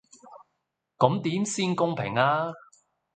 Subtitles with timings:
[0.97, 2.51] 咁點先公平呀?